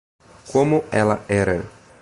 Como 0.51 0.77
ela 0.91 1.23
era? 1.29 1.57